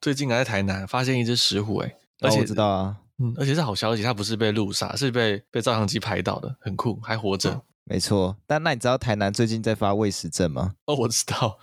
[0.00, 7.62] 最近还在台南发现一只石虎，哎，而且、知道啊，嗯，而且是好消息，它不是被路杀，是被被照相机拍到的，很酷，还活着。
[7.84, 10.74] 没错，但那你知道台南最近在发喂食证吗？
[10.86, 11.58] 哦，我知道，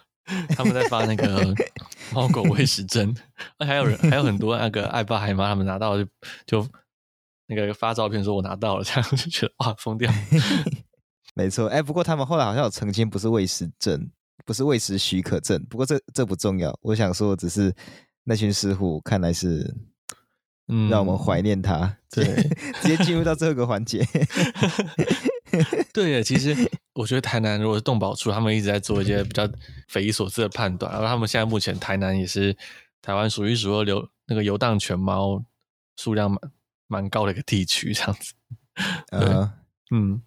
[0.49, 1.55] 他们在发那个
[2.13, 3.15] 猫狗喂食证，
[3.65, 6.09] 还有人还有很多那个爱爸爱妈他们拿到就
[6.45, 6.67] 就
[7.47, 10.11] 那个发照片说我拿到了，这样 就觉得哇疯掉。
[11.33, 14.09] 没错，哎，不过他们后来好像有澄清，不是喂食证，
[14.45, 15.63] 不是喂食许可证。
[15.65, 17.73] 不过这这不重要，我想说，只是
[18.29, 19.73] 那群石虎看来是，
[20.67, 21.77] 嗯，让我们怀念他。
[21.77, 22.25] 嗯、对，
[22.81, 24.05] 直接进入到这个环节。
[25.93, 26.53] 对耶，其实
[26.93, 29.49] 我觉得台南如果是动保处，他们一直在做一些比较
[29.87, 30.91] 匪夷所思的判断。
[30.91, 32.55] 然后他们现在目前台南也是
[33.01, 35.41] 台湾数一数二流那个游荡犬猫
[35.95, 36.39] 数量蛮
[36.87, 38.33] 蛮高的一个地区，这样子。
[39.09, 39.49] 对，uh,
[39.91, 40.21] 嗯。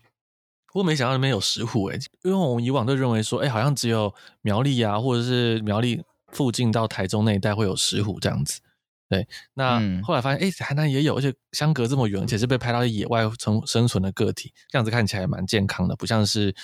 [0.73, 6.01] 不过没想到那边有石虎诶，因为我们以往都认为说，哎，好像只有苗栗啊，或者是苗栗
[6.33, 8.61] 附近到台中那一带会有石虎这样子。
[9.09, 16.55] 对，那后来发现，哎，台南也有，而且相隔这么远，而且是被拍到野外生生存的个体，这样子看起来蛮健康的，不像是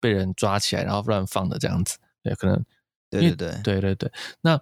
[0.00, 1.98] 被人抓起来然后乱放的这样子。
[2.22, 2.64] 对，可能
[3.08, 4.60] 对对对对对对，那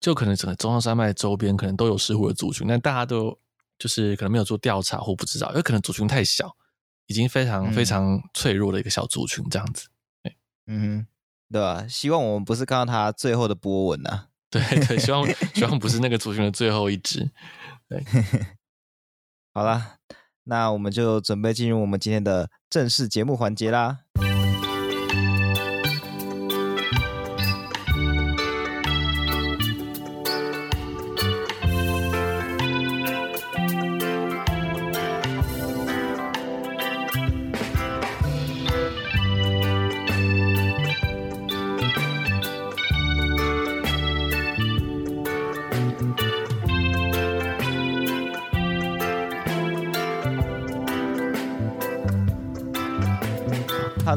[0.00, 3.38] 就可能整个中央山脉周边可能都有石虎的族群，但大家都
[3.78, 6.56] 就是可能没有做调查或不知道，因为可能族群太小。
[7.06, 9.88] 已经非常非常脆弱的一个小族群，这样子，
[10.22, 10.34] 对，
[10.68, 11.06] 嗯，
[11.50, 11.86] 对吧？
[11.88, 17.30] 希望我们不是看到它最后的波纹呐、啊，对对，希望希望不是那个族群的最后一只，
[17.88, 18.04] 对。
[19.54, 19.98] 好啦，
[20.44, 24.03] 那我们就准备进入我们今天的正式节目环节啦。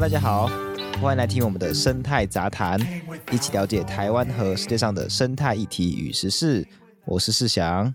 [0.08, 0.46] 大家好，
[1.02, 2.80] 欢迎来听我们的生态杂谈，
[3.30, 6.66] 一起了解台湾和世界上的生态议题与时事。
[7.04, 7.94] 我是世祥，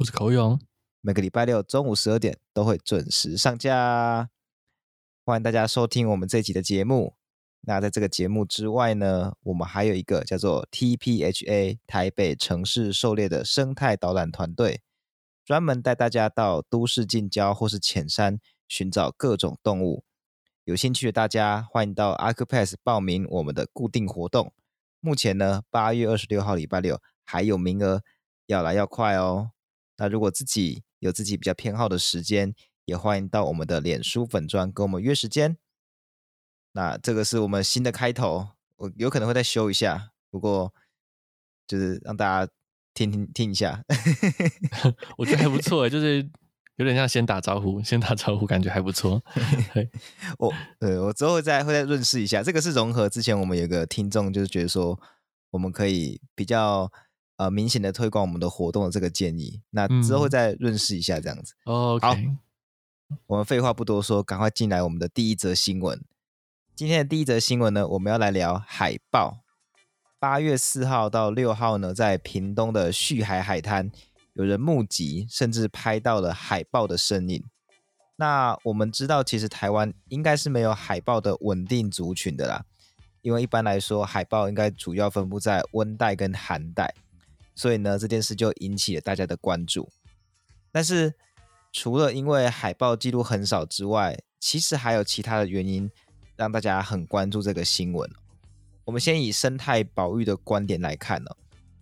[0.00, 0.58] 我是口勇，
[1.00, 4.28] 每个礼拜六中午十二点都会准时上架。
[5.24, 7.14] 欢迎大家收听我们这一集的节目。
[7.60, 14.82] 那在这个节目之外呢，我们还有一个叫做 TPHA 台北城市狩猎的生态导览团队，
[15.44, 20.02] 专门带大家到都市近郊或是浅山寻找各种动物。
[20.64, 24.50] 有兴趣的大家，欢迎到 Accupass 报名我们的固定活动。
[24.98, 28.00] 目前呢，八月二十六号礼拜六还有名额，
[28.46, 29.50] 要来要快哦。
[29.98, 32.54] 那如果自己有自己比较偏好的时间，
[32.86, 35.58] 也欢迎到我们的脸书粉专跟我们约时间。
[36.72, 40.72] 那这个是我们新的开头，我有可能会再修一下，不过
[41.66, 42.50] 就是让大家
[42.94, 43.84] 听听听一下。
[45.18, 46.26] 我觉得还不错，就是。
[46.76, 49.22] 有点像先打招呼，先打招呼，感觉还不错。
[50.38, 52.42] 我，对，我之后再会再润饰一下。
[52.42, 54.98] 这个是融合之前我们有个听众，就是觉得说
[55.50, 56.90] 我们可以比较
[57.36, 59.62] 呃明显的推广我们的活动的这个建议。
[59.70, 61.54] 那之后再润饰一下这样子。
[61.66, 62.16] 嗯、好，
[63.26, 66.02] 我们废话不多说，赶快进来我们的第一则新闻。
[66.74, 69.44] 今天的第一则新闻呢，我们要来聊海豹。
[70.18, 73.92] 八月四号到六号呢，在屏东的旭海海滩。
[74.34, 77.42] 有人目击，甚至拍到了海豹的身影。
[78.16, 82.64] 那我们知道，其实台湾应该是没有海豹的稳定族群的啦，
[83.22, 86.94] 因为一般来说，海豹应该主要分布在温带跟寒带，
[87.54, 89.88] 所以呢，这件事就引起了大家的关注。
[90.72, 91.14] 但是，
[91.72, 95.90] 除了因为海豹记录很少之外，其实还有其他的原因
[96.36, 98.10] 让大家很关注这个新闻。
[98.84, 101.30] 我们先以生态保育的观点来看呢，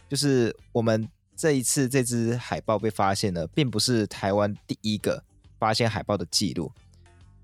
[0.06, 1.08] 就是我们。
[1.34, 5.24] 这一次，这只海豹被发现了，并不是台湾第一个
[5.58, 6.70] 发现海豹的记录。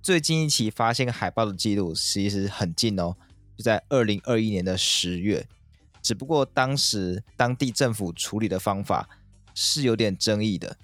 [0.01, 3.17] 最近一起发现海豹的记录其实很近哦，
[3.57, 5.47] 就在二零二一年的十月。
[6.01, 9.09] 只不过当时当地政府处理的方法
[9.55, 10.77] 是有点争议的。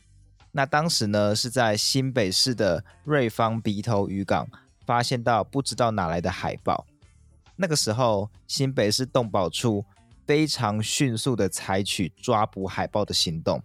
[0.51, 4.49] 那当时呢，是在新北市的瑞芳鼻头渔港
[4.85, 6.85] 发现到不知道哪来的海豹。
[7.57, 9.85] 那个时候，新北市动保处。
[10.27, 13.63] 非常迅速的采取抓捕海豹的行动，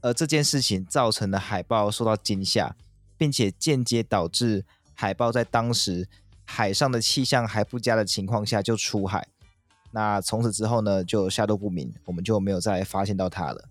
[0.00, 2.76] 而这件事情造成了海豹受到惊吓，
[3.16, 6.08] 并且间接导致海豹在当时
[6.44, 9.28] 海上的气象还不佳的情况下就出海。
[9.92, 13.68] 那从此之后呢，就下落不明，我们就没有再发现到它了。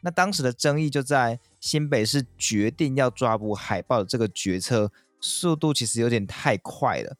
[0.00, 4.90] 那当时的争议就在新北市决定要抓捕海豹的这个决策
[5.20, 7.16] 速度其实有点太快了，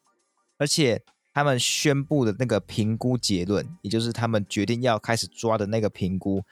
[0.59, 1.03] 而且。
[1.35, 6.43] 他们宣布的那个评估结论，也就是他们决定要开始抓的那个评估，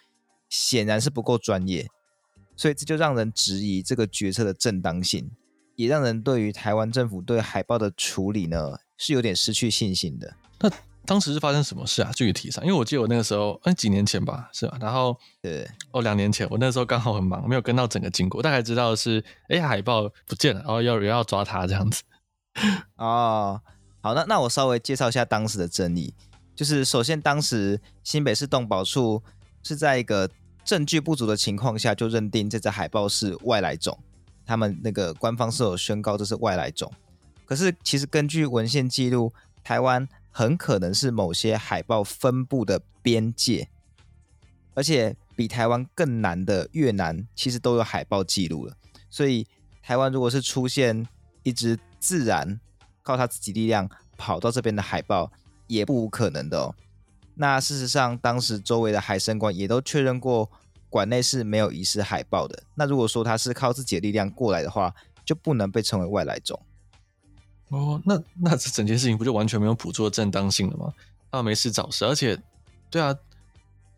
[0.48, 1.88] 显然是不够专业，
[2.56, 5.30] 所以这就让人质疑这个决策的正当性，
[5.76, 10.34] 也让人对于台湾政府对海豹的处理呢是有点失去信心的。
[10.58, 10.68] 那
[11.04, 12.12] 当时是发生什么事啊？
[12.12, 14.78] 具体上，因为我记得我那个时候，嗯，几年前吧，是吧？
[14.80, 22.02] 然后，对，哦，两年前，我那时候刚好很忙，没有跟到整个经过，大概知道是，哎，海豹不见了，然后要人要抓它这样子。
[22.96, 23.60] 哦，
[24.02, 26.12] 好，那那我稍微介绍一下当时的争议，
[26.54, 29.22] 就是首先当时新北市动保处
[29.62, 30.28] 是在一个
[30.64, 33.98] 证据不足的情况下就认定这只海豹是外来种，
[34.44, 36.92] 他们那个官方是有宣告这是外来种，
[37.46, 39.32] 可是其实根据文献记录，
[39.64, 40.06] 台湾。
[40.34, 43.68] 很可能是某些海豹分布的边界，
[44.72, 48.74] 而且比台湾更南的越南其实都有海豹记录了。
[49.10, 49.46] 所以
[49.82, 51.06] 台湾如果是出现
[51.42, 52.58] 一只自然
[53.02, 55.30] 靠他自己力量跑到这边的海豹，
[55.66, 56.74] 也不无可能的哦。
[57.34, 60.50] 那事实上，当时周围的海生馆也都确认过，
[60.90, 62.62] 馆内是没有遗失海豹的。
[62.74, 64.94] 那如果说它是靠自己的力量过来的话，
[65.24, 66.60] 就不能被称为外来种。
[67.68, 70.92] 哦，那那这整件事情不就完全没有捕捉正当性了吗？
[71.30, 72.38] 他没事找事，而且，
[72.90, 73.16] 对啊，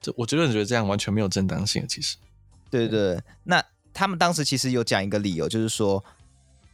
[0.01, 1.85] 这我觉得觉得这样完全没有正当性。
[1.89, 2.17] 其实，
[2.71, 3.61] 对对对，那
[3.93, 6.05] 他们当时其实有讲一个理由，就是说，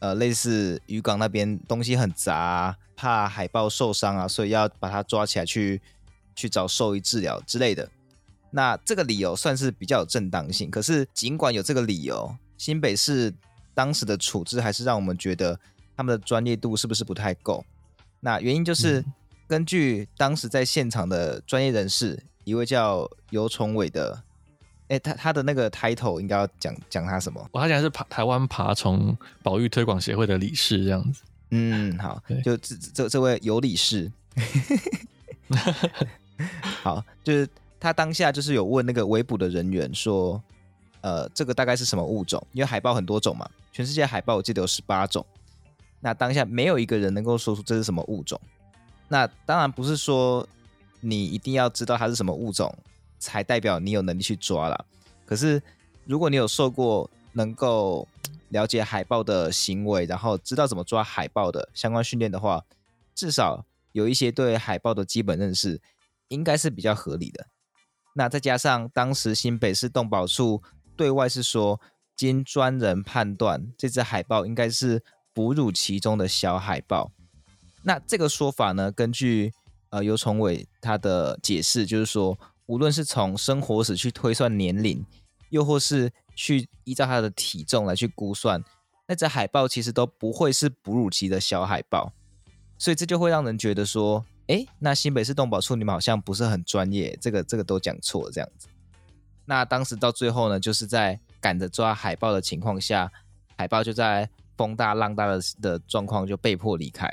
[0.00, 5.80] 呃，类似渔港那边东西很杂啊，怕海豹受伤啊，所以要把它抓起来去
[6.34, 7.88] 去找兽医治疗之类的。
[8.50, 10.68] 那这个理由算是比较有正当性。
[10.68, 13.32] 可是尽管有这个理由，新北市
[13.72, 15.60] 当时的处置还是让我们觉得。
[15.96, 17.62] 他们的专业度是不是不太够？
[18.20, 19.04] 那原因就是
[19.46, 24.22] 根据当时在现场的专业人士，嗯、一位叫游崇伟的，
[24.90, 27.48] 哎，他他的那个 title 应该要讲讲他什么？
[27.52, 31.22] 我他讲是爬台湾爬虫保育推广协会的理事这样子。
[31.50, 34.10] 嗯，好，就这这这位有理事，
[36.82, 37.48] 好，就是
[37.78, 40.42] 他当下就是有问那个围捕的人员说，
[41.02, 42.44] 呃，这个大概是什么物种？
[42.52, 45.24] 因为海豹很多种嘛，全世界海豹我记得有十八种。
[46.00, 48.40] 那当下没有一个人能够说出这是什么物种。
[49.06, 50.44] 那当然不是说
[51.00, 52.72] 你一定要知道它是什么物种，
[53.20, 54.84] 才代表你有能力去抓了。
[55.24, 55.62] 可是
[56.04, 58.08] 如果你有受过能够
[58.48, 62.64] 了解海豹的行为，然后知道怎么抓海豹的相关训练的话，
[63.14, 65.80] 至少有一些对海豹的基本认识，
[66.26, 67.46] 应该是比较合理的。
[68.14, 70.60] 那再加上当时新北市动保处
[70.96, 71.80] 对外是说，
[72.16, 75.04] 经专人判断，这只海豹应该是。
[75.32, 77.12] 哺乳期中的小海豹，
[77.84, 78.90] 那这个说法呢？
[78.90, 79.52] 根据
[79.90, 82.36] 呃尤崇伟他的解释，就是说，
[82.70, 85.04] 无论是从生活史去推算年龄，
[85.48, 88.62] 又或是去依照它的体重来去估算，
[89.08, 92.12] 那只海豹其实都不会是哺乳期的小海豹，
[92.78, 98.68] 所以这就会让人觉得说，诶，那新北市动保处你们好像不是很专业，这个这个都讲错这样子。
[99.46, 103.10] 那当时到最后呢，就是在赶着抓海豹的情况下，
[103.56, 104.30] 海豹就在。
[104.60, 107.08] 风大浪大的的状况就被迫离开。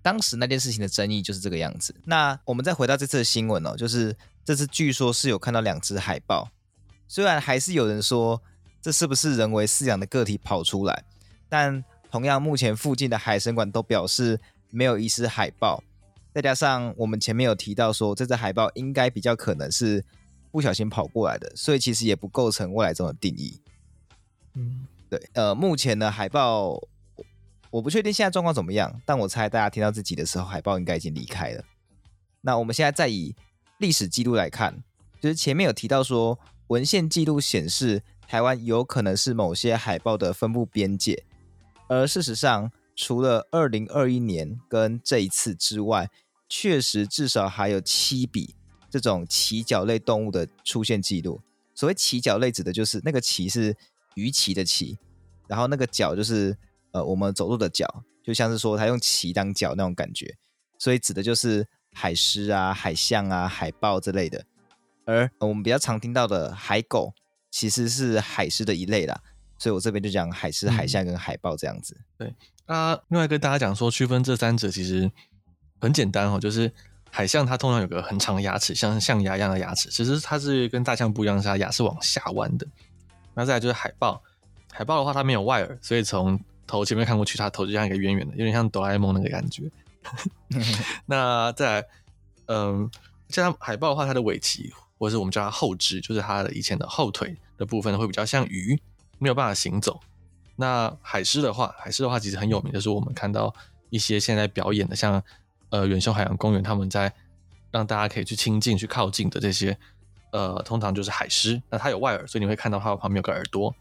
[0.00, 1.94] 当时那件事情的争议就是这个样子。
[2.06, 4.16] 那我们再回到这次的新闻哦，就是
[4.46, 6.48] 这次据说是有看到两只海豹，
[7.08, 8.40] 虽然还是有人说
[8.80, 11.02] 这是不是人为饲养的个体跑出来，
[11.48, 14.40] 但同样目前附近的海生馆都表示
[14.70, 15.82] 没有遗失海豹。
[16.32, 20.04] 再加上我们前面有提到说这只海豹应该比较可能是
[20.52, 23.60] 不小心跑过来的，所以其实也不构成未来中的定义。
[24.54, 24.86] 嗯。
[25.10, 27.24] 对，呃，目前呢，海豹我，
[27.70, 31.64] 我不确定现在状况怎么样，但我猜大家听到这集的时候，海豹应该已经离开了。
[32.40, 33.32] 那我们现在再以
[33.78, 34.82] 历史记录来看，
[35.20, 41.24] 就是前面有提到说，文献记录显示台湾有可能是某些海豹的分布边界，
[41.88, 46.10] 而事实上，除了二零二一年跟这一次之外，
[46.48, 48.54] 确实至少还有七笔
[48.90, 51.40] 这种鳍脚类动物的出现记录。
[51.74, 53.76] 所谓鳍脚类，指的就是那个鳍是。
[54.16, 54.96] 鱼鳍的鳍，
[55.46, 56.56] 然后那个脚就是
[56.92, 60.34] 呃我们走路的脚，就像是说它用鳍当脚那种感觉，
[60.78, 61.68] 所以指的就是
[61.98, 64.44] 海狮啊、海象啊、海豹之类的。
[65.06, 67.14] 而我们比较常听到的海狗，
[67.50, 69.18] 其实是海狮的一类啦，
[69.56, 71.96] 所以我这边就讲海狮、海象跟海豹这样子。
[72.18, 72.34] 对
[72.66, 75.10] 啊，另外跟大家讲说，区分这三者其实
[75.80, 76.70] 很简单哦，就是
[77.10, 82.66] 海象它通常有个很长的牙齿，像象牙一样的牙齿，其实它是跟大象不一样，是它牙是往下弯的。
[83.32, 84.22] 那再来就是海豹，
[84.70, 89.70] 海豹的话它没有外耳，所以从头前面看过去，它头就像一个圆圆的，有点像哆啦 A 梦那个感觉。
[91.06, 91.86] 那再来，
[92.46, 92.90] 嗯，
[93.28, 98.80] 像海豹的话，它的尾鳍或者是我们叫它后肢，就是它的以前的后腿的部分会比较像鱼，
[99.18, 100.00] 没有办法行走。
[100.56, 103.54] 那海狮的话，海狮的话其实很有名，就是我们看到
[103.90, 105.22] 一些现在表演的，像
[105.70, 107.12] 呃远雄海洋公园他们在
[107.70, 109.76] 让大家可以去亲近、去靠近的这些
[110.32, 111.60] 呃，通常就是海狮。
[111.68, 113.74] 那它有外耳，所以你会看到它旁边有个耳朵。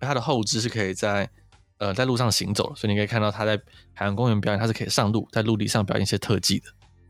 [0.00, 1.28] 它的后肢是可以在
[1.78, 3.56] 呃在路上行走，所以你可以看到它在
[3.94, 6.66] 海洋公园表演，它是可以上路，在陆地上表演一些特技的。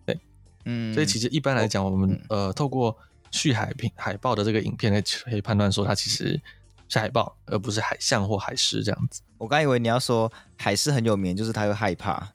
[0.07, 0.19] 对，
[0.65, 2.97] 嗯，所以其实一般来讲，我们呃透过
[3.31, 6.41] 续海平海豹的这个影片来可以判断说，它其实
[6.89, 9.21] 是海豹，而不是海象或海狮这样子。
[9.39, 12.29] 我刚以为你要说海狮很有名，就是它会害怕。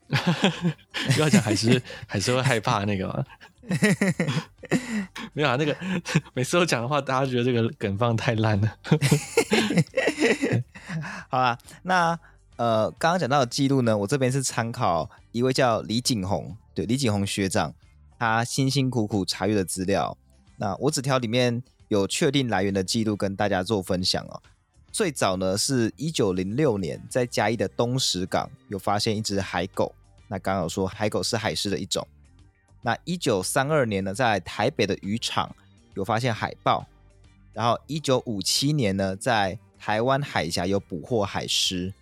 [1.15, 3.25] 不要讲海狮， 海狮会害怕那个吗？
[5.33, 5.75] 没有啊，那个
[6.33, 8.77] 每次都讲的话，大家觉得这个梗放太烂了。
[11.29, 12.19] 好啦，那
[12.57, 17.73] 呃，刚刚讲到的记录呢，我这边是参考一位叫李景宏，对，李景宏学长，
[18.19, 20.17] 他辛辛苦苦查阅的资料。
[20.57, 24.41] 那我只挑里面有确定来源的记录跟大家做分享哦。
[24.91, 29.93] 最早呢是一九零六年，在嘉义的东石港有发现一只海狗。
[30.27, 32.07] 那刚刚有说海狗是海狮的一种。
[32.83, 35.53] 那一九三二年呢，在台北的渔场
[35.95, 36.85] 有发现海豹，
[37.51, 41.93] 然后一九五七年呢，在台湾海峡有捕获海狮，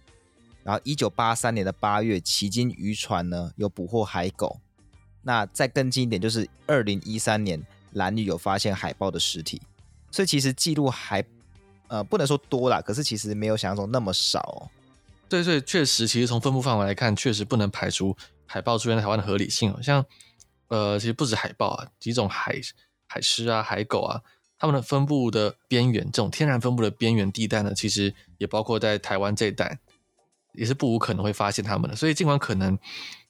[0.63, 4.59] 然后一九八三年的八月，旗津渔船呢有捕获海狗，
[5.23, 7.59] 那再更近一点，就是二零一三年
[7.93, 9.59] 兰屿有发现海豹的尸体，
[10.11, 11.25] 所以其实记录还
[11.87, 14.69] 呃不能说多啦，可是其实没有想象中那么少哦。
[15.27, 20.05] 对对，确实，其实从分布范围来看，确实不能排除海豹出现在台湾的合理性，像。
[20.67, 22.55] 呃，其实不止海豹啊，几种海
[23.05, 24.21] 海狮啊、海狗啊，
[24.61, 29.79] 它们的分布的边缘，这种天然分布的边缘地带呢，其实也包括在台湾这一带，
[30.53, 31.95] 也是不无可能会发现它们的。
[31.95, 32.77] 所以尽管可能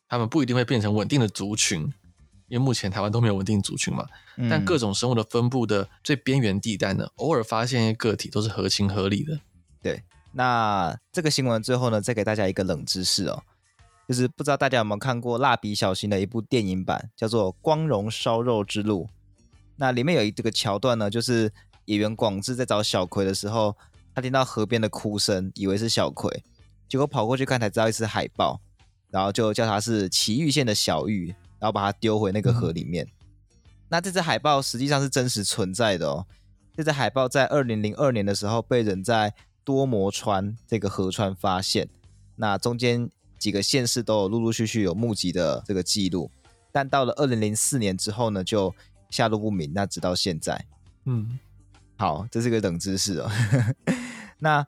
[0.09, 1.83] 它们不一定会变成稳定的族群，
[2.49, 4.05] 因为目前台湾都没有稳定族群嘛。
[4.35, 9.39] 嗯、但各种生物的分布的最边缘地带呢，偶尔发现一些个体都是合情合理的。
[9.81, 13.41] 对，那这个新闻最后呢，再给大家一个冷知识哦。
[14.05, 19.05] 就是不知道大家有没有看过《蜡笔小新》的一部电影版，叫做《光荣烧肉之路》。
[19.81, 21.51] 那里面有一这个桥段呢，就是
[21.85, 23.75] 演员广志在找小葵的时候，
[24.13, 26.43] 他听到河边的哭声，以为是小葵，
[26.87, 28.61] 结果跑过去看才知道是海豹，
[29.09, 33.03] 然后就叫它是埼玉县的小玉，然后把它丢回那个河里面。
[33.05, 33.09] 嗯、
[33.89, 36.27] 那这只海豹实际上是真实存在的哦。
[36.77, 39.33] 这只海豹在二零零二年的时候被人在
[39.63, 41.89] 多摩川这个河川发现，
[42.35, 43.09] 那中间。
[43.39, 46.29] 几个县市都有陆陆续续有目击的这个记录，
[46.71, 48.71] 但到了二零零四年之后呢，就
[49.11, 49.71] 下落不明。
[49.73, 50.65] 那直到现在，
[51.05, 51.37] 嗯，
[51.97, 53.29] 好，这是个冷知识哦。
[54.39, 54.65] 那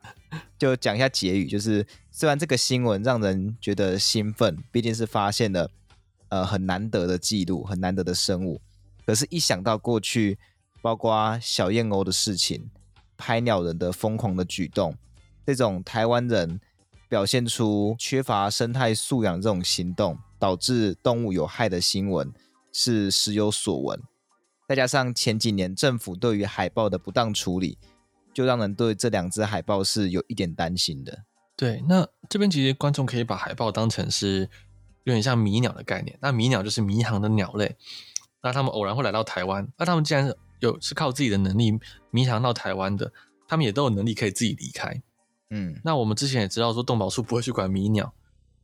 [0.56, 5.68] 就讲一下结语，就是虽然这个新闻让人觉得兴奋，毕竟是发现了
[6.28, 8.60] 呃很难得的记录，很难得的生物，
[9.04, 10.38] 可是，一想到过去
[10.80, 12.70] 包括小燕鸥的事情、
[13.16, 14.94] 拍鸟人的疯狂的举动，
[15.44, 16.60] 这种台湾人。
[17.06, 22.32] 表现出缺乏生态素养这种行动，导致动物有害的新闻
[22.72, 24.00] 是时有所闻。
[24.68, 27.78] 再加上前几年政府对于海豹的不当处理，
[28.32, 31.24] 就让人对这两只海豹是有一点担心的。
[31.56, 34.48] 对，那这边其实观众可以把海豹当成是
[35.04, 36.18] 有点像迷鸟的概念。
[36.20, 37.76] 那迷鸟就是迷航的鸟类，
[38.42, 41.78] 那他们偶然会来到台湾，那他们既然有是靠自己的能力
[42.10, 43.12] 迷航到台湾的，
[43.46, 45.00] 他们也都有能力可以自己离开。
[45.50, 48.12] 嗯，那我们之前也知道说动保处不会去管迷鸟，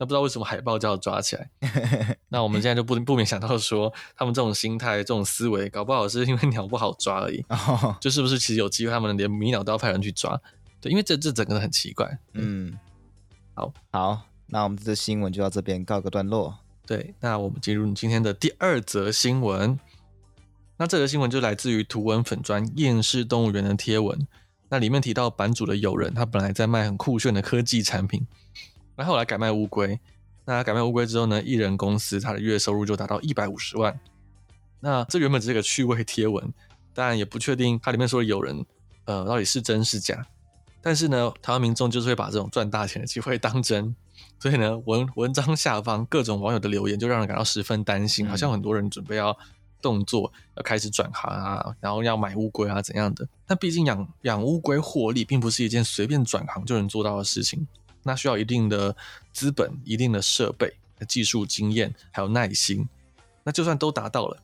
[0.01, 1.51] 那不知道为什么海豹就要抓起来？
[2.31, 7.45] 那我们现在就不不免想到说，他们这种心态、这种思维，搞不好是因为鸟不好抓而已。
[7.51, 10.41] 哦，就是不是其实有机会，他们连迷鸟都要派人去抓？
[10.81, 12.19] 对，因为这这整个很奇怪。
[12.33, 12.79] 嗯，
[13.53, 16.57] 好，好，那我们这新闻就到这边告个段落。
[16.87, 19.79] 对，那我们进入今天的第二则新闻。
[20.79, 24.27] 那这则新闻就来自于图文粉砖厌世动物园的贴文。
[24.71, 28.27] 那里面提到版主的友人，他本来在卖很酷炫的科技产品，
[28.97, 29.99] 然后来改卖乌龟。
[30.45, 33.99] 那改卖乌龟之后呢，艺人公司他的月收入就达到一百五十万。
[34.81, 36.53] 那这原本只是个趣味贴文，
[36.95, 38.65] 当然也不确定它里面说的有人，
[39.05, 40.27] 呃，到底是真是假。
[40.81, 43.95] 但是呢，台湾民众就是会把这种赚大钱的机会当真，
[44.39, 49.37] 所以呢，文文章下方各种网友的留言就让人感到十分担心，好像很多人准备要。
[49.83, 53.27] 动作要开始转行啊，然后要买乌龟啊怎样的？
[53.47, 57.67] 但毕竟养养乌龟获利，并不是一件随便转行就能做到的事情。
[58.03, 58.97] 那需要一定的
[59.33, 60.73] 资本、一定的设备、
[61.09, 62.89] 技术经验，还有耐心。
[63.45, 64.43] 那就算都达到了，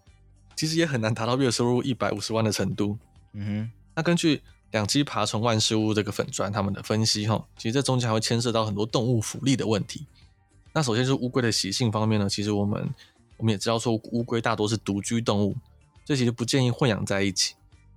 [0.55, 2.99] 其实也很难达到月收入一百五十万的程度。
[3.33, 3.71] 嗯哼。
[3.95, 10.07] 那根据两栖爬虫万事屋这个粉砖他们的分析，哈，其实这中间还会牵涉到很多动物福利的问题。
[10.73, 12.89] 那首先是乌龟的习性方面呢，其实我们。
[13.39, 15.55] 我们也知道说乌龟大多是独居动物，
[16.07, 17.55] 所以其实不建议混养在一起。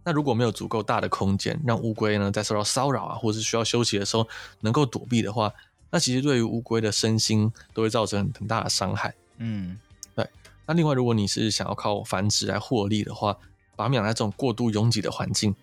[0.09, 4.27] 那如果没有足够大的空间，让乌龟呢在受到骚扰啊，或者是需要休息的时候
[4.61, 5.53] 能够躲避的话，
[5.91, 9.13] 那其实对于乌龟的身心都会造成很大的伤害。
[9.37, 9.77] 嗯，
[10.15, 10.27] 对。
[10.65, 13.33] 那另外，如果你是想要靠繁殖来获利的话，
[13.75, 15.53] 把它们养在这种过度拥挤的环境，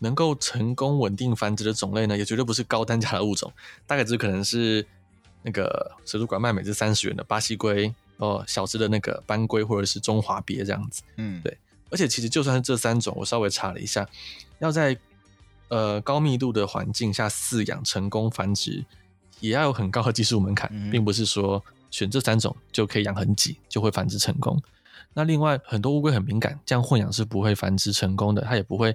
[0.00, 3.50] 能够成功稳定繁殖的种类呢，也绝对不是高单价的物种，
[3.86, 4.86] 大概只可能是
[5.40, 11.02] 那个水族馆卖每只三十元的巴西龟哦，小只的那个斑龟或者是中华鳖这样子。
[11.16, 11.56] 嗯，对。
[11.88, 14.08] 而且其实就算是这三种，我稍微查了一下，
[14.58, 14.96] 要在
[15.68, 18.84] 呃高密度的环境下饲养成功繁殖，
[19.40, 24.60] 也要有很高的技术门槛，嗯、并不是说选这三种就可以养很挤就会繁殖成功。
[25.14, 28.94] 那另外很多乌龟很敏感，这样混养是不会繁殖成功的，它也不会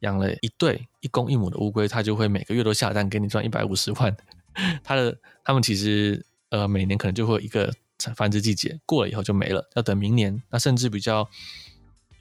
[0.00, 4.16] 养了一对一公一母的乌龟，它就会每个月都下蛋给你赚一百五十万。
[4.82, 7.72] 它的它们其实呃每年可能就会有一个
[8.16, 10.42] 繁殖季节，过了以后就没了，要等明年。
[10.50, 11.28] 那甚至比较。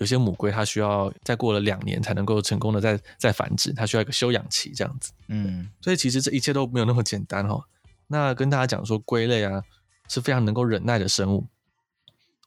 [0.01, 5.12] 有些母龟它需要再过了两年才能够成功的再再繁殖，它需要一个休养期这样子。
[5.27, 7.63] 嗯，所以其实这一切都没有那么简单哦。
[8.08, 9.62] 那跟大家讲说，龟类啊
[10.10, 11.46] 是非常能够忍耐的生物，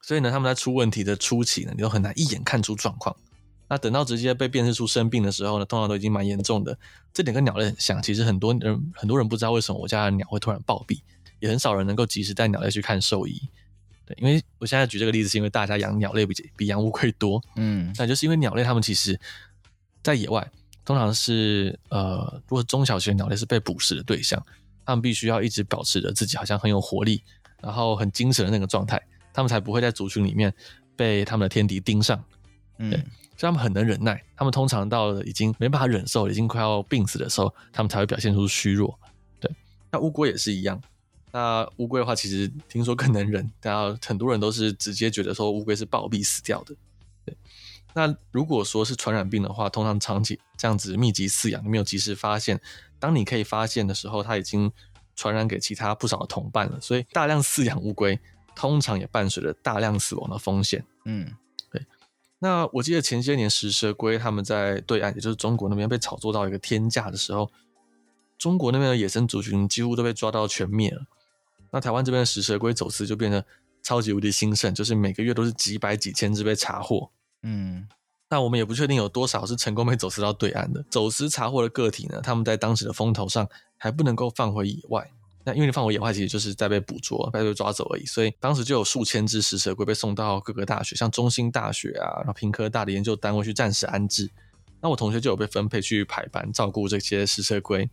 [0.02, 3.14] 所以呢，他们在出问题的初期呢，你都很难一眼看出状况。
[3.68, 6.76] 那等到直接被辨识出生病的时候呢，通常都已经蛮严重的。
[7.12, 11.00] 这点跟鸟类很像，其实很多人很多人不知道为什么我家的鸟会突然暴毙，
[11.38, 13.40] 也很少人能够及时带鸟类去看兽医。
[14.06, 19.18] 对，因为我现在举这个例子，是因为大家养鸟类比比养乌龟多，嗯，那就是因为鸟类它们其实，
[20.02, 20.46] 在野外
[20.84, 24.44] 通常是呃，如果中小型鸟类是被捕食的对象，
[24.84, 27.22] 它们必须要一直保持着自己好像很有活力，
[27.62, 29.00] 然后很精神的那个状态，
[29.32, 30.52] 它们才不会在族群里面
[30.94, 32.22] 被他们的天敌盯上，
[32.76, 38.98] 对，所以他们很能忍耐，他们通常到了已经没办法忍受，已经快要病死的时候，他们才会表现出虚弱，
[39.40, 39.50] 对，
[39.90, 40.78] 那乌龟也是一样。
[41.34, 46.76] 那乌龟的话，其实听说更能忍，然后很多人都是直接觉得说乌龟是暴毙死掉的。
[47.26, 47.36] 对，
[47.92, 52.60] 那如果说是传染病的话，通常长期这样子密集饲养，没有及时发现，
[53.00, 54.70] 当你可以发现的时候，它已经
[55.16, 56.80] 传染给其他不少的同伴了。
[56.80, 58.16] 所以大量饲养乌龟，
[58.54, 60.86] 通常也伴随着大量死亡的风险。
[61.04, 61.34] 嗯，
[61.72, 61.84] 对。
[62.38, 67.50] 那我记得前些年食蛇龟他们在对岸，也就是中国那边被炒作到一个天价的时候，
[68.38, 71.04] 中国那边的野生族群几乎都被抓到全灭了。
[71.74, 73.44] 那台湾这边的食蛇龟走私就变得
[73.82, 77.10] 超级无敌兴盛，就是每个月都是几百几千只被查获。
[77.42, 77.88] 嗯，
[78.30, 80.84] 那我们也不确定有多少是成功被走私到对岸的。
[80.88, 85.04] 走私查获的个体呢，他们在当时的风头上还不能够放回野外。
[85.42, 88.06] 那因为你放回野外，其实就是在被捕捉、被被抓走而已。
[88.06, 94.30] 所以当时就有数千只食蛇龟被送到各个大学，像中兴大学啊，然后屏科大的研究单位去暂时安置。
[94.80, 97.90] 那我同学就有被分配去排班照顾这些食蛇龟。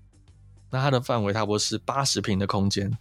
[0.70, 2.96] 那它的范围差不多是八十平的空间。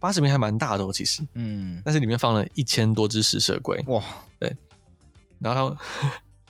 [0.00, 4.02] 八十平还蛮大的哦，其实，嗯，但是里面放了一千多只食蛇龟，哇，
[4.38, 4.56] 对，
[5.38, 5.76] 然后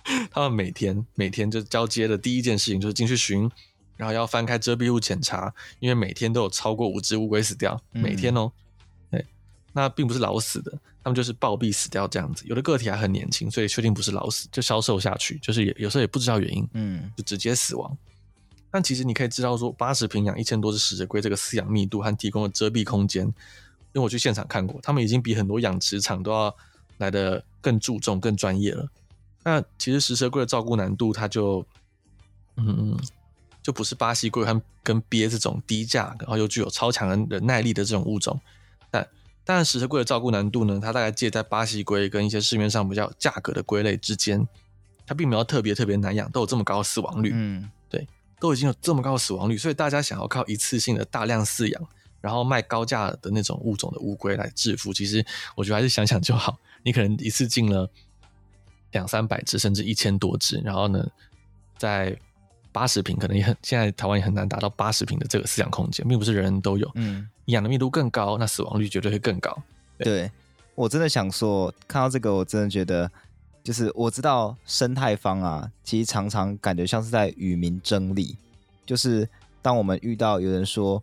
[0.04, 3.50] 他们， 他们每天每天就交接的第一件事情就是进去巡，
[3.96, 8.50] 然后要翻开遮蔽物检查，因为每天都有超过五只乌龟死掉，每天哦，
[9.10, 9.26] 对，
[9.72, 10.70] 那并不是老死的，
[11.02, 17.98] 他们就是暴毙死掉这样子，有的个体还很年轻，所以确定不是老死，就消瘦下去，就是也有时候也不知道原因，嗯，就直接死亡。
[18.70, 23.32] 但其实你可以知道说，八十平养一千多只食蛇龟，这个饲养密度和提供的遮蔽空间，因
[23.94, 26.54] 为我去现场看过，他们已经比很多养殖场都要
[26.98, 28.86] 来得更注重、更专业了。
[29.42, 31.66] 那其实食蛇龟的照顾难度，它就，
[32.56, 32.96] 嗯，
[33.60, 38.40] 就不是巴西龟和跟鳖这种低价，然后又具有超强的忍耐力的这种物种。
[38.90, 39.08] 但
[39.42, 44.46] 但，食蛇龟的照顾难度呢，它大概介在巴西龟跟一些市面上比较价格的龟类之间，
[45.06, 47.32] 它并没有特别特别难养，都有这么高的死亡率。
[47.34, 47.68] 嗯。
[48.40, 51.88] 都已经有这么高的死亡率，所以大家想要靠一次性的大量饲养，
[52.20, 55.24] 然后卖高价的那种物种的乌龟来致富，其实
[55.54, 56.58] 我觉得还是想想就好。
[56.82, 57.88] 你可能一次进了
[58.92, 61.06] 两三百只，甚至一千多只，然后呢，
[61.76, 62.16] 在
[62.72, 66.90] 八十平，可能也很现在台湾也很难达到八十平的这个饲养空间，并不是人人都有。
[66.94, 69.62] 嗯，养的密度更高，那死亡率绝对会更高。
[69.98, 70.32] 对，对，
[70.74, 73.10] 我真的想说，看到这个，我真的觉得。
[73.62, 78.36] 就是我知道生态方啊，其实常常感觉像是在与民争利。
[78.86, 79.28] 就是
[79.62, 81.02] 当我们遇到有人说，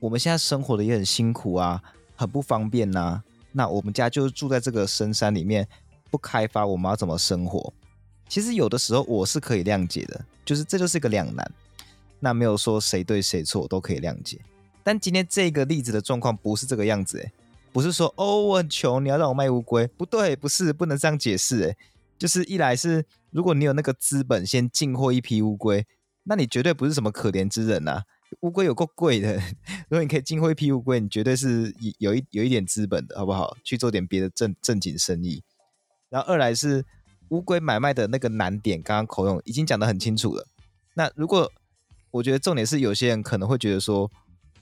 [0.00, 1.82] 我们现在生活的也很辛苦啊，
[2.16, 5.66] 很不方便呐、啊，那我们家就是住在这个深山里面，
[6.10, 7.72] 不开发，我们要怎么生活？
[8.28, 11.50] 其实有的时候我是可以谅解的，就是这就是一个两难。
[12.18, 14.40] 那没有说谁对谁错，都可以谅解。
[14.82, 17.32] 但今天这个例子的状况不是这个样子诶。
[17.76, 19.86] 不是说哦，我很穷，你要让我卖乌龟？
[19.86, 21.60] 不对，不是，不能这样解释。
[21.60, 21.76] 诶，
[22.18, 25.86] 就是一来是，如果你有那个资本先进货一批乌龟，
[26.22, 28.04] 那你绝对不是什么可怜之人呐、
[28.40, 29.34] 乌龟有够贵的，
[29.90, 33.54] 如果你可以进货一批乌龟，你绝对是有一有一点资本的，好不好？
[33.62, 35.42] 去做点别的正正经生意。
[36.08, 36.82] 然后二来是
[37.28, 40.48] 乌龟买卖的那个难点，刚刚口勇已经讲得很清楚了。
[40.94, 41.52] 那如果
[42.10, 44.10] 我觉得重点是，有些人可能会觉得说，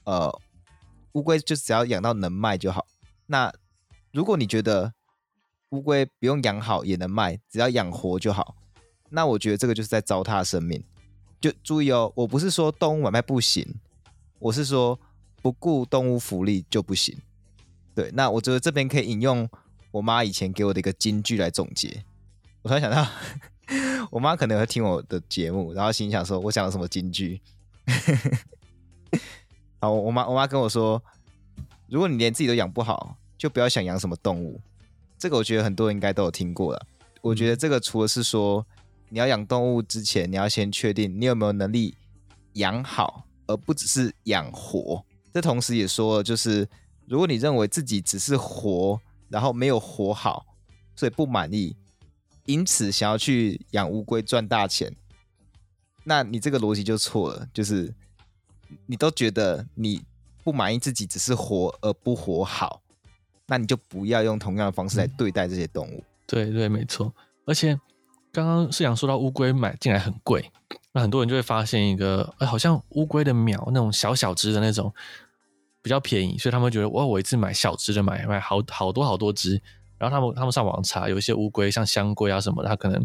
[0.02, 0.36] 呃，
[1.12, 2.83] 乌龟就只要养到能卖就好。
[3.26, 3.52] 那
[4.12, 4.92] 如果你觉得
[5.70, 8.56] 乌龟不用养好也能卖，只要养活就好。
[9.10, 10.82] 那我觉得这个就是在糟蹋生命。
[11.40, 13.80] 就注意哦，我不是说动物买卖不行，
[14.38, 14.98] 我是说
[15.42, 17.16] 不顾动物福利就不行。
[17.94, 19.48] 对，那我觉得这边可以引用
[19.90, 22.04] 我妈以前给我的一个金句来总结。
[22.62, 23.06] 我突然想到，
[24.10, 27.40] 我妈可能会听我的节目，然后心想说我讲了什么金句。
[29.80, 31.02] 好，我妈我妈跟我说，
[31.88, 34.60] 如果你连自己都养不好，就不要想养什么动物。
[35.18, 36.86] 这个我觉得很多人应该都有听过了。
[37.22, 38.66] 我觉得这个除了是说。
[39.10, 41.94] 你要养动物之前，你要先确定你有没有能力
[42.54, 45.04] 养好，而不只是养活。
[45.32, 46.68] 这同时也说了，就是
[47.06, 50.44] 如果你认为自己只是活，然后没有活好，
[50.96, 51.76] 所以不满意，
[52.46, 54.92] 因此想要去养乌龟赚大钱，
[56.02, 57.46] 那你这个逻辑就错了。
[57.54, 57.94] 就是
[58.86, 60.02] 你都觉得你
[60.44, 62.82] 不满意自己只是活而不活好，
[63.46, 65.96] 那你就不要用同样的方式来对待这些动物。
[65.96, 67.12] 嗯、对对，没错，
[67.46, 67.76] 而且。
[68.32, 70.50] 刚刚是想说到乌龟买进来很贵，
[70.90, 74.92] 那很多人就会发现一个，哎，好像乌龟的苗那种小小只的那种
[75.80, 79.62] 比较便宜，所以他们觉得，哇，我一次买小只的买买好好多好多只，
[79.98, 83.00] 然后他们他们上网查，有一些乌龟像香龟啊什么的，它可能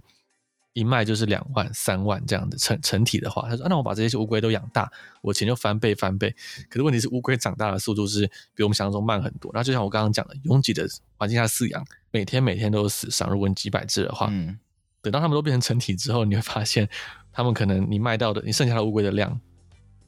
[0.73, 6.33] 一卖就是两万三万这样的成成体的话，他说，啊，那我把这些乌龟都养大，我钱就翻倍翻倍。
[6.69, 14.57] 可是问题是乌龟长大的速度是比我们想象中慢很多，那就像我刚刚讲的，拥挤的环境下饲养，每天每天都是死伤，如果你几百只的话，嗯。
[15.01, 16.85] 等到它们都变成成体之后，你会发现，
[17.31, 19.39] 它们可能你卖到的，你剩下的乌龟的量，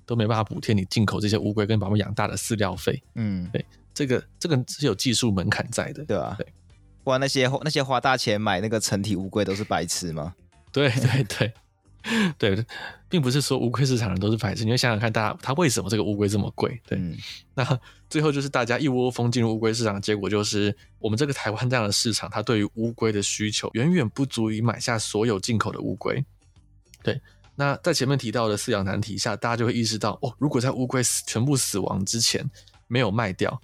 [0.05, 3.01] 都没办法补贴你进口这些乌龟跟把它们养大的饲料费。
[3.15, 6.35] 嗯，对，这个这个是有技术门槛在的，对吧？
[6.37, 6.45] 对，
[7.05, 10.35] 不然那些那些花大钱买那个成体乌龟都是白痴吗？
[10.71, 11.53] 对对对。
[12.39, 12.65] 对，
[13.07, 16.81] 并不是说乌龟市场人都是白痴，你会想想看，大家他为什么这个乌龟这么贵？
[16.87, 17.15] 对，嗯、
[17.53, 17.79] 那
[18.09, 26.25] 最后就是大家一窝蜂进入乌龟市场的结果，就是我们这个台湾这样的市场，它对于乌龟的需求远远不足以买下所有进口的乌龟。
[27.03, 27.21] 对，
[27.53, 32.43] 那在前面提到的饲养难题下，大家就会意识到，哦，如果在乌龟死全部死亡之前
[32.87, 33.61] 没有卖掉，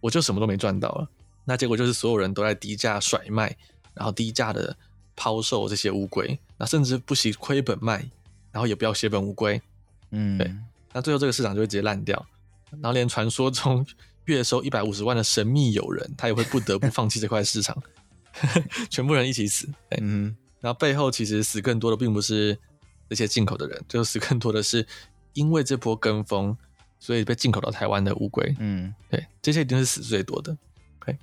[0.00, 1.08] 我就什么都没赚到了。
[1.44, 3.56] 那结果就是所有人都在低价甩卖，
[3.92, 4.76] 然后低价的。
[5.14, 7.98] 抛售这些乌龟，那甚至不惜亏本卖，
[8.50, 9.60] 然后也不要血本无归，
[10.10, 10.54] 嗯，对，
[10.92, 12.26] 那最后这个市场就会直接烂掉，
[12.70, 13.86] 然后连传说中
[14.24, 17.76] 月收一百五十万的神秘友人，他也会不得不放弃这块市场，
[18.88, 19.68] 全部人一起死，
[20.00, 22.58] 嗯，然后背后其实死更多的并不是
[23.08, 24.86] 这些进口的人，最后死更多的是
[25.34, 26.56] 因为这波跟风，
[26.98, 30.56] 所以被进口到台湾的乌龟，嗯，对，这些一定是死最多的
[31.00, 31.18] ，OK，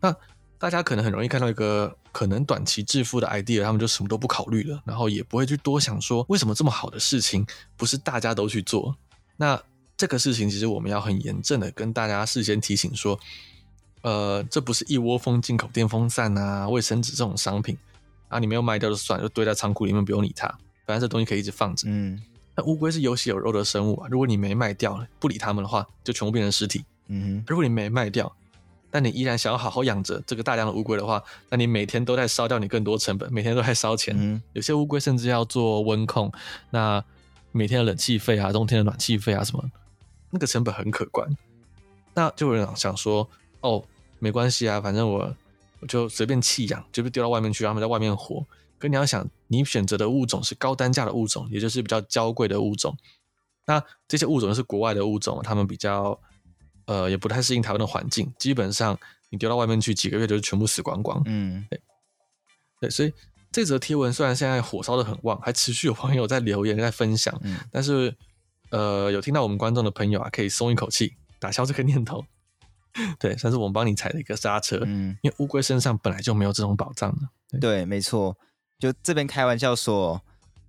[0.00, 0.14] 那。
[0.62, 7.44] 大家可能很容易看到一个可能短期致富的 idea，他们就什么都不考虑了，然后也不会去多想说为什么这么好的事情
[7.76, 8.96] 不是大家都去做。
[9.36, 9.60] 那
[9.96, 13.18] 这个事情其实我们要很严正的跟大家事先提醒说，
[14.02, 17.76] 呃，这不是一窝蜂进口电风扇啊、卫生纸这种商品
[18.28, 20.46] 啊，你没有卖掉就算，就堆在仓库里面不用理它，
[20.86, 21.88] 反正这东西可以一直放着。
[21.90, 22.22] 嗯，
[22.54, 26.84] 那乌龟是有血有肉的生物啊，如果你没卖掉，不理它们的话，就全部变成尸体。
[27.08, 28.32] 嗯哼，如果你没卖掉。
[28.94, 34.14] 但你依然想要好好养着这个大量的乌龟的话，那你每天都在烧掉你更多成本，每天都在烧钱。
[34.16, 36.30] 嗯、有些乌龟甚至要做温控，
[36.68, 37.02] 那
[37.52, 39.64] 每天的冷气费啊，冬天的暖气费啊，什么
[40.28, 41.26] 那个成本很可观。
[42.12, 43.26] 那就有人想说，
[43.62, 43.82] 哦，
[44.18, 45.34] 没关系啊，反正我
[45.80, 48.44] 我就随便弃养，就是丢到外面去，让他们在外面活。
[48.78, 52.94] 可你要想，你选择的物种是高单价的物种，也就是比较娇贵的物种。
[53.64, 56.20] 那这些物种是国外的物种，他们比较。
[56.86, 58.98] 呃，也不太适应台湾的环境，基本上
[59.30, 61.22] 你丢到外面去几个月就是全部死光光。
[61.26, 61.80] 嗯，对，
[62.80, 63.12] 对，所以
[63.50, 68.14] 这则贴文虽然现在火烧的很旺，还持续有朋友在留言在分享，嗯，但是
[68.70, 72.24] 呃，有听到我们观众的朋友啊，可以松一口气，打消这个念头。
[73.18, 74.82] 对，算是我们帮你踩了一个刹车。
[74.84, 77.28] 嗯，因为乌龟身上本来就没有这种保障的。
[77.52, 78.36] 对，对，没错，
[78.78, 80.20] 就这边开玩笑说。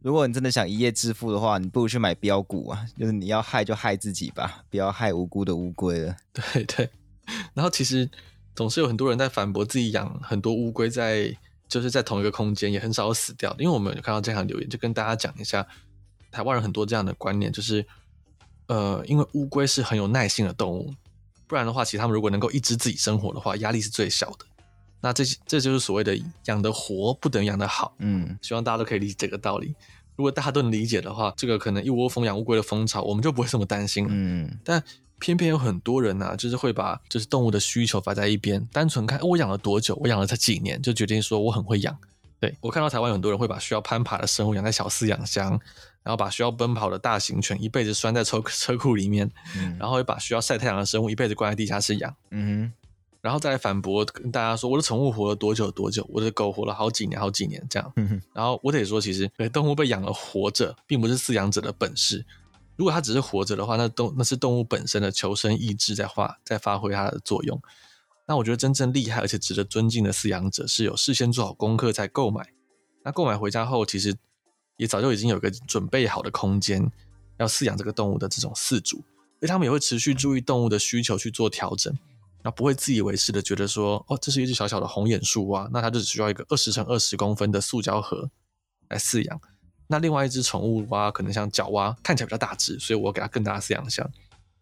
[0.03, 2.85] 如果你真的想一夜致富的话，你不如去买标股啊！
[2.99, 6.15] 就是你要害就害自己吧，不要害无辜的乌龟了。
[6.33, 6.89] 对对。
[7.53, 8.09] 然后其实
[8.53, 11.33] 总是有很多人在反驳自己养很多乌龟在
[11.69, 15.65] 就是在同一个空间也很少死掉，因为我们有看到这样留言，就跟大家讲一下，
[16.29, 17.85] 台湾人很多这样的观念，就是
[18.67, 20.93] 呃，因为乌龟是很有耐性的动物，
[21.47, 24.45] 不然的话，其实他们如果能够一直自己生活的话，压力是最小的。
[25.03, 29.75] 那这这就是所谓的养得活不等于养得好，嗯，希望大家都可以理解这个道理。
[30.15, 34.11] 如果大家都能理解的话，这个可能一窝蜂养乌龟的风潮，我们就不会这么担心了。
[34.13, 34.81] 嗯，但
[35.19, 41.97] 偏偏有很多人呢、啊，就是会把就是动物的需求摆在一边，单纯看我养了多久，我养了才几年，就决定说我很会养。
[42.39, 45.49] 对，我看到台湾有很多人会把需要攀爬的生物养在小饲养箱，
[46.01, 52.15] 然后把需要奔跑的大型犬一辈子拴在车车库里面，嗯、然后又把需要晒太阳的生物一辈子关在地下室养。
[52.31, 52.82] 嗯哼。
[53.23, 57.93] 然后再来反驳跟大家说，我的宠物活了多久多久，我的狗活了好几年好几年这样。
[57.95, 58.21] 嗯。
[58.33, 62.25] 然后我得说，其实对动物被养了活着，并不是饲养者的本事。
[62.75, 67.57] 如果它只是活着的话，那动那是动物本身的求生意志在发在发挥它的作用。
[68.27, 72.49] 那我觉得真正厉害而且值得尊敬的饲养者，是有事先做好功课才购买。
[73.05, 74.13] 那购买回家后，其实
[74.75, 76.91] 也早就已经有个准备好的空间，
[77.37, 81.97] 要饲养这个动物的这种饲主，所以他们也会持续注意动物的需求去做调整。
[82.43, 88.29] 那不会自以为是的觉得说，哦，这是一只小小的红眼树蛙，那它就只需要一个二十乘二十公分的塑胶盒
[88.89, 89.41] 来饲养。
[89.87, 94.09] 那另外一只宠物蛙可能像角蛙，看起来比较大只，所以我给它更大的饲养箱。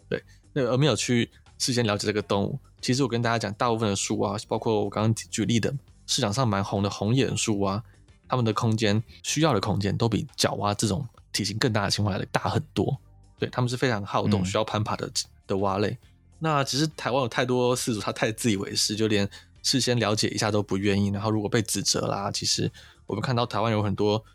[0.08, 2.60] 对，那而没有去事先了解这个动物。
[2.82, 5.74] 其实我跟大家讲，大部分的树蛙，包括我刚刚举例的
[6.06, 7.84] 市场上蛮红的红眼树蛙，
[8.28, 12.96] 它们的空间需要的空间都比角蛙这种体型更大的青蛙来的大很多。
[13.40, 15.12] 对，它们是非常好动、需要攀爬的、嗯、
[15.48, 15.98] 的蛙类。
[16.44, 19.30] 那其实台湾有太多事主，他太自以为是，就连
[19.62, 21.10] 事先了解一下都不愿意。
[21.10, 22.70] 然后如果被指责啦，其实
[23.06, 24.26] 我们看到台湾有很多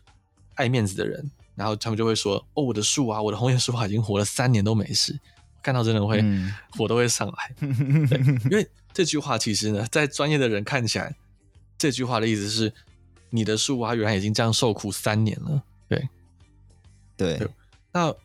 [0.55, 5.19] 爱面子的人，然后他们就会说：“哦，我的树啊，我的红叶树啊已经活了三年都没事。”
[5.61, 7.55] 看到真的会、嗯、 火都会上来。
[8.49, 11.13] 因为这句话其实呢，在专业的人看起来，
[11.77, 12.71] 这句话的意思是
[13.31, 15.61] 你的树啊原来已经这样受苦三年了。
[15.89, 16.07] 对，
[17.17, 17.37] 对。
[17.37, 17.47] 对，
[17.91, 18.15] 那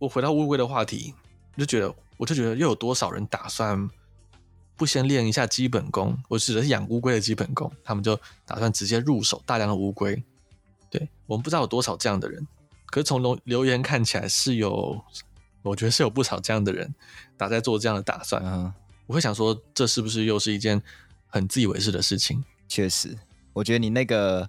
[0.00, 1.14] 我回到乌龟的话题，
[1.54, 1.94] 我就觉得。
[2.18, 3.88] 我就觉得，又有多少人打算
[4.76, 6.16] 不先练一下基本功？
[6.28, 10.22] 我指的是养乌龟的基本功，他们就打算直接入手大量的乌龟。
[10.90, 12.46] 对，我们不知道有多少这样的人，
[12.86, 15.02] 可是从留留言看起来是有，
[15.62, 16.94] 我觉得是有不少这样的人
[17.36, 18.74] 打在做这样的打算啊。
[19.06, 20.82] 我会想说，这是不是又是一件
[21.28, 22.44] 很自以为是的事情？
[22.68, 23.16] 确实，
[23.52, 24.48] 我觉得你那个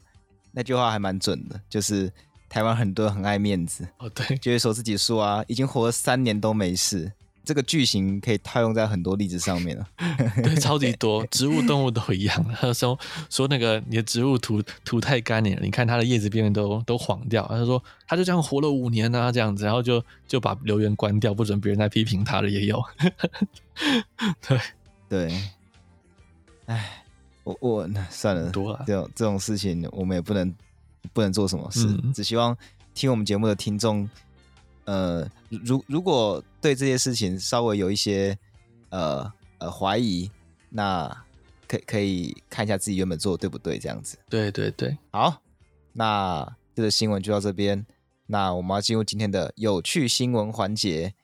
[0.51, 2.11] 那句话还蛮准的，就是
[2.49, 7.11] 台湾很多人很爱面子哦，对，就会说自己说啊，已经活了三年都没事。
[7.49, 9.87] 这个句型可以套用在很多例子上面了，
[10.43, 12.45] 对，超级多， 植物、动物都一样。
[12.53, 12.95] 他说
[13.27, 17.43] 说那个你的植物土土太干了，你看它的叶子边缘都都黄掉。
[17.49, 22.79] 他说他就这样活了五年啊，这样子，然后就就把留言关掉，不准别人再批评他了也有。
[24.47, 24.59] 对
[25.09, 25.43] 对，
[26.67, 27.03] 哎，
[27.43, 30.53] 我我那算了，多了这种这种事情我们也不能
[31.13, 32.55] 不能做什么事，嗯、只希望
[32.93, 34.07] 听我们节目的听众。
[34.85, 38.37] 呃，如如果对这些事情稍微有一些
[38.89, 40.29] 呃呃怀疑，
[40.69, 41.25] 那
[41.67, 44.17] 可可以看一下自己原本做的对不对，这样子。
[44.29, 45.41] 对对对，好，
[45.93, 47.85] 那这个新闻就到这边。
[48.27, 51.15] 那我们要进入今天的有趣新闻环节。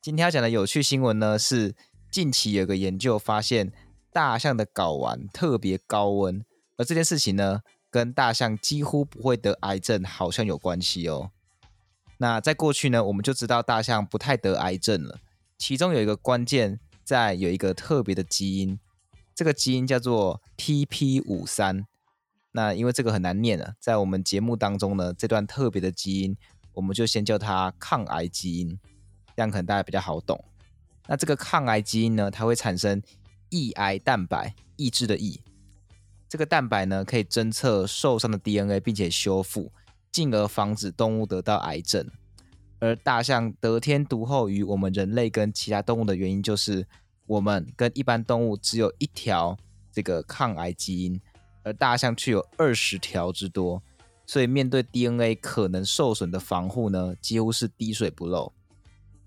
[0.00, 1.74] 今天要讲的有趣新闻呢，是
[2.10, 3.72] 近期有个研究发现，
[4.12, 6.44] 大象的睾丸特别高温，
[6.76, 11.32] 而这件事情呢，跟大象几乎不会得癌症好像有关系哦。
[12.18, 15.18] 那在过去呢，我们就知道大象不太得癌症了。
[15.58, 18.78] 其中有一个关键，在有一个特别的基因，
[19.34, 21.84] 这个基因叫做 TP53。
[22.52, 26.36] 那因为这个很难念啊，在我们节目当中呢，这段特别的基因，
[26.72, 28.78] 我们就先叫它抗癌基因，
[29.36, 30.42] 这样可能大家比较好懂。
[31.06, 33.02] 那这个抗癌基因呢，它会产生
[33.50, 35.40] 抑癌蛋白，抑制的抑。
[36.28, 39.70] 这个蛋白呢，可以侦测受伤的 DNA，并且修复。
[40.16, 42.10] 进而防止动物得到癌症，
[42.78, 46.86] 而大象得天独厚于我们人类跟其他动物的原因，就是
[47.26, 49.58] 我们跟一般动物只有一条
[49.92, 51.20] 这个抗癌基因，
[51.62, 53.82] 而大象却有二十条之多，
[54.24, 58.50] 所以面对 DNA 可能受损的防护呢，几乎是滴水不漏。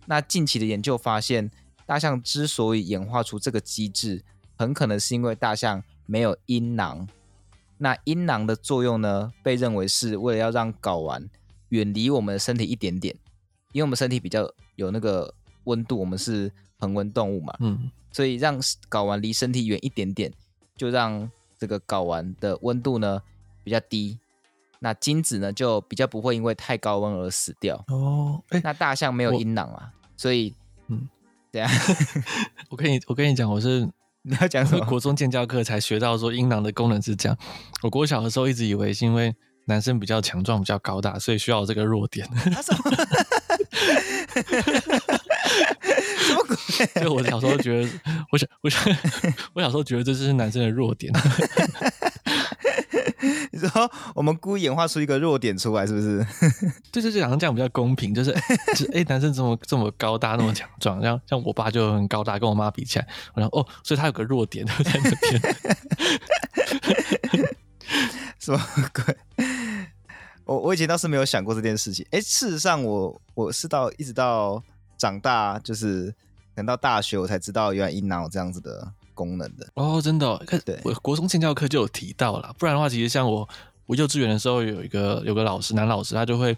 [0.08, 1.52] 那近期的研究发现，
[1.86, 4.23] 大象之所以演化出这个机制，
[4.58, 7.08] 很可能是因为大象没有阴囊。
[7.82, 11.30] 那阴囊的作用呢，被认为是为了要让睾丸
[11.70, 13.15] 远离我们的身体一点点，
[13.72, 20.32] 因为我们身体比较有那个温度，我们是恒温动物嘛，嗯，所以让睾丸离身体远一点点，
[20.76, 23.22] 就让这个睾丸的温度呢
[23.63, 24.20] 比较低，
[24.80, 27.82] 那精子呢就比较不会因为太高温而死掉。
[27.88, 30.54] 哦，欸、那大象没有阴囊啊，所以，
[30.88, 31.08] 嗯，
[31.52, 31.70] 这样，
[32.70, 33.89] 我跟你我跟你讲，我是。
[34.24, 34.86] 你要讲什么？
[34.86, 37.38] 国中建教课才学到说阴囊的功能是这样。
[37.84, 39.34] 我国小的时候一直以为是因为
[39.66, 42.28] 男生比较强壮、比较高大，所以需要这个弱点。
[42.28, 42.80] 啊、什么？
[47.02, 47.90] 就我小时候觉得，
[48.32, 48.84] 我想，我想，
[49.54, 51.12] 我小时候觉得这是男生的弱点。
[53.52, 53.70] 你说
[54.16, 56.26] 我们故意演化出一个弱点出来，是不是？
[56.92, 58.14] 对对对，好像这样比较公平。
[58.14, 58.32] 就是，
[58.68, 65.42] 就是，哎，男生这么这么高大，那么强壮，像像我爸就很高大，跟我妈比起来，我想哦，所以他有个弱点在那边。
[68.40, 68.60] 什么
[68.94, 69.18] 鬼？
[70.46, 72.06] 我我以前倒是没有想过这件事情。
[72.12, 74.64] 哎，事实上我，我我是到一直到
[74.98, 76.14] 长大，就是
[76.60, 79.65] 等到大学，我才知道原来阴囊有这样子的功能的。
[79.76, 83.48] 哦，真的、对，我国中建教课就有提到了，不然的话，其实像我
[83.86, 86.58] 我幼稚园的时候有一个有个老师，男老师，他就会。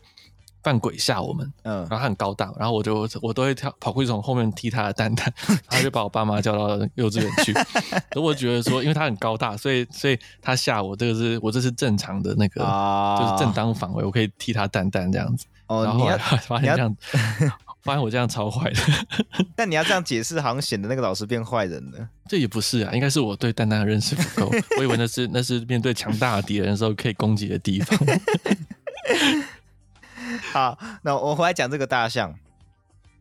[0.64, 5.34] 扮鬼吓我们，嗯，然后他很高大，然后我就我都会跳跑过去从后面踢他的蛋蛋，
[5.68, 7.52] 他就把我爸妈叫到幼稚园去。
[8.14, 15.48] 而我觉得说，因为他很高大，所以所以他吓我，这个是我这是正常的那个，哦、就是正当防卫，我可以踢他蛋蛋这样子。
[15.66, 16.08] 哦，然后，
[16.48, 16.96] 发现这样，
[17.82, 18.80] 发现我这样超坏的。
[19.56, 22.10] 但你要这样解释，好像显得那个老师变坏人了。
[22.28, 28.00] 这也不是啊，应该是我对蛋蛋的认识不够， 我以为那是那是面对强大的敌人的时候可以攻击的地方。
[30.54, 32.34] 好，那我回来讲这个大象，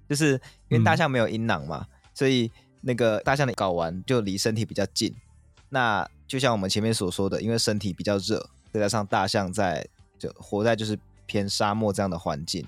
[0.09, 2.51] 就是因为大象没有阴囊嘛，嗯、所以
[2.83, 5.15] 那个大象的睾丸就离身体比较近。
[5.69, 9.87] 那就像我们前面所说的，因为身体比较热，再加上大象在
[10.19, 12.65] 就活在就是偏沙漠这样的环境，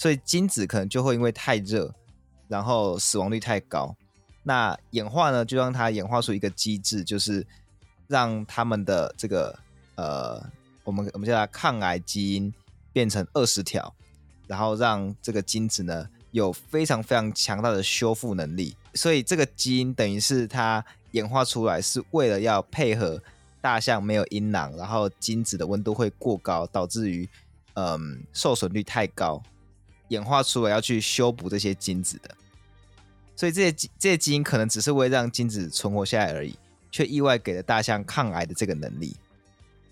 [0.00, 1.92] 所以精子可能就会因为太热，
[2.48, 3.94] 然后死亡率太高。
[4.42, 7.46] 那演化呢，就让它演化出一个机制，就是
[8.08, 9.58] 让他们的这个
[9.96, 10.42] 呃，
[10.84, 12.50] 我们我们叫它抗癌基因。
[12.92, 13.94] 变成二十条，
[14.48, 23.22] 然后让这个精子呢有非常非常强大的修复能力，所以这个基因等于是它演化出来是为了要配合
[23.60, 27.28] 大象没有阴囊，然后精子的温度会过高，导致于
[27.74, 29.40] 嗯受损率太高，
[30.10, 32.36] 演化出来要去修补这些精子的，
[33.34, 36.56] 所以这些这些基因可能只是为了让精子存活下来而已，
[36.90, 39.16] 却意外给了大象抗癌的这个能力。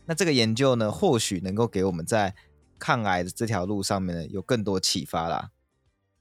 [0.06, 2.34] 那这个研究呢，或许能够给我们在
[2.78, 5.50] 抗癌的这条路上面呢，有更多启发啦。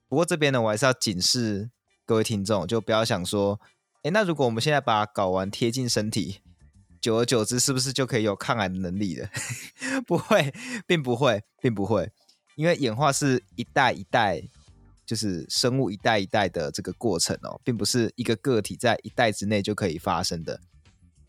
[0.07, 1.69] 不过这边呢，我还是要警示
[2.05, 3.59] 各位听众，就不要想说，
[4.03, 6.41] 诶，那如果我们现在把睾丸贴近身体，
[7.01, 9.29] 久而久之，是不是就可以有抗癌的能力了？
[10.05, 10.53] 不会，
[10.85, 12.11] 并不会，并不会，
[12.57, 14.43] 因为演化是一代一代，
[15.05, 20.59] 就是生物一代一代的这个过程哦，并不是一个个体在一代之内就可以发生的，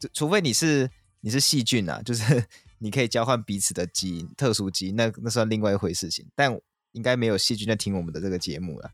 [0.01, 2.45] 就除非你是你是细菌啊，就是。
[2.81, 6.25] 你可以交换彼此的基因，特殊基因，那那算另外一回事情。
[6.37, 6.57] 但
[6.93, 8.89] 应该没有细菌在听我们的这个节目了。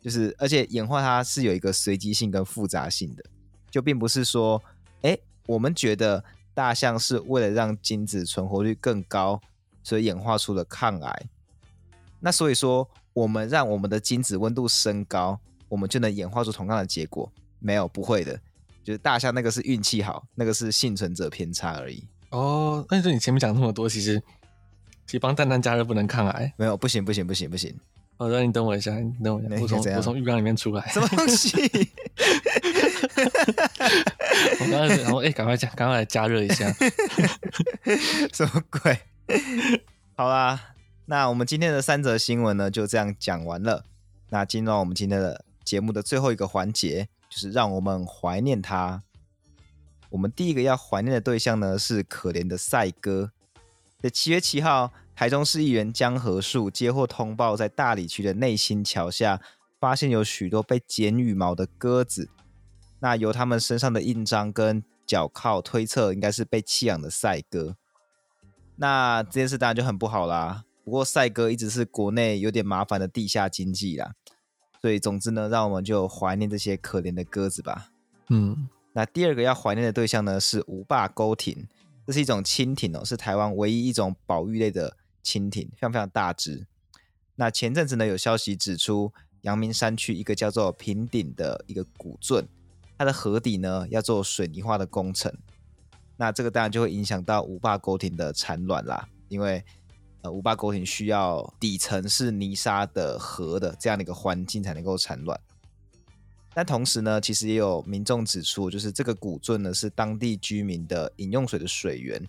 [0.00, 3.22] 就是，而且演化它是有一个随机性跟复杂性的，
[3.70, 4.60] 就并不是说，
[5.02, 9.40] 哎，我们觉得大象是为了让精子存活率更高，
[9.84, 11.28] 所以演化出了抗癌。
[12.24, 17.30] 那所以说，我们让我们的精子温度升高，我们就能演化出同样的结果？
[17.58, 18.38] 没有，不会的。
[18.84, 22.04] 就是大象那个是运气好，那个是幸存者偏差而已。
[22.30, 24.20] 哦，但是你前面讲那么多，其实
[25.06, 27.76] 其实帮蛋蛋加热不能抗癌，没有，不行不行不行不行。
[28.18, 30.86] 好的，你等我一下，你等我一下，我从我从浴缸里面出来。
[30.88, 31.50] 什么东西？
[34.60, 36.72] 我刚才然后哎，赶快加，赶快来加热一下。
[38.32, 38.98] 什么鬼？
[40.14, 40.60] 好啦，
[41.06, 43.84] 那我们今天的三则新闻呢，就这样讲完了。
[44.30, 49.02] 那进入到我们今天的节目的最后一个环节，就是让我们怀念他。
[50.10, 53.32] 我们第一个要怀念的对象呢，是可怜的赛鸽。
[54.00, 59.40] 在七月七号，台中市议员江河树接获通报，在大里区的内心桥下
[59.80, 62.28] 发现有许多被剪羽毛的鸽子。
[63.00, 67.76] 那由他们身上的印章跟脚铐推测，应该是被弃养的赛鸽。
[68.76, 70.64] 那这件事当然就很不好啦。
[70.84, 74.14] 不过赛哥一直是国内有点麻烦的地下经济啦。
[74.80, 77.90] 所以总之呢，让我们就怀念这些可怜的鸽子吧。
[78.28, 78.68] 嗯。
[78.94, 81.66] 那第二个要怀念的对象呢，是无霸沟蜓，
[82.06, 86.66] 这是一种蜻蜓哦，是台湾唯一一种保育类的蜻蜓，非常非常大只。
[87.36, 92.46] 那前阵子呢，有消息指出，阳明山区一个叫做平顶的一个古圳，
[92.98, 95.32] 它的河底呢要做水泥化的工程，
[96.18, 99.64] 那这个当然就会影响到无霸沟蜓的产卵啦，因为
[100.22, 105.38] 呃五八沟蜓需要底层是泥沙的河的这样的一个环境才能够产卵。
[106.54, 112.22] 但同时呢，其实也有民众指出，就是这个古圳呢是当地居民的饮用水的水源。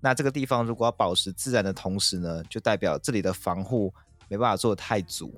[0.00, 3.94] 那这个地方如果要保持自然的同时呢，就代表这里的防护
[4.28, 5.32] 没办法做得太足。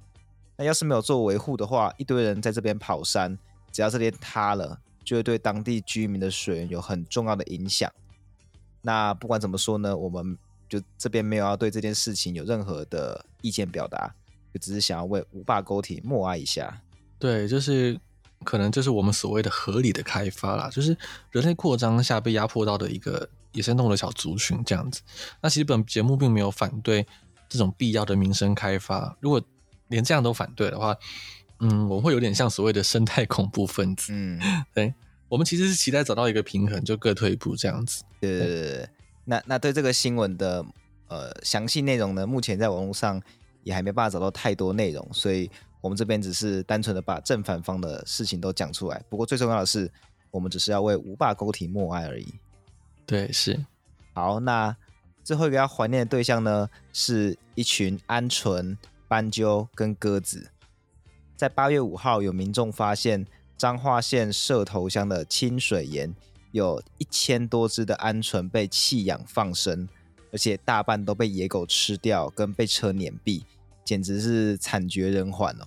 [0.56, 3.38] 那要是没有做维护的话，一堆人在这边跑山，
[3.70, 7.92] 只要这边塌了，就会对当地居民的水源有很重要的影响。
[8.80, 10.38] 那不管怎么说呢，我们
[10.68, 14.14] 就这边没有要对这件事情有任何的意见表达，
[14.52, 16.82] 就只是想要为五霸沟体默哀一下。
[17.18, 17.98] 对，就是。
[18.42, 20.94] 可能就是我们所谓的合理的开发啦，就是
[21.30, 25.00] 人类扩张下被压迫到的一个野生动物的小族群这样子。
[25.40, 27.06] 那其实本节目并没有反对
[27.48, 29.42] 这种必要的民生开发，如果
[29.88, 30.94] 连这样都反对的话，
[31.60, 34.12] 嗯，我会有点像所谓的生态恐怖分子。
[34.12, 34.38] 嗯，
[34.74, 34.92] 对，
[35.30, 38.04] 我们其实是期待找到一个平衡，就各退一步这样子。
[38.20, 38.88] 对对对，
[39.24, 40.64] 那那对这个新闻的
[41.08, 43.20] 呃详细内容呢，目前在网络上
[43.62, 45.50] 也还没办法找到太多内容，所以。
[45.84, 49.92] 我们这边只是单纯的把正反方的事情都讲出来，不过最重要的是，
[50.30, 52.26] 我们只是要为五霸沟体默哀而已。
[53.04, 53.62] 对，是。
[54.14, 54.74] 好，那
[55.22, 60.50] 最后一个要怀念的对象呢，是一群鹌鹑、斑鸠跟鸽子。
[61.36, 63.26] 在八月五号，有民众发现
[63.58, 66.14] 彰化县社头乡的清水岩，
[66.54, 69.88] 有一千多只的鹌鹑被弃养放生，
[70.30, 73.42] 而且大半都被野狗吃掉，跟被车碾毙，
[73.84, 75.66] 简直是惨绝人寰哦。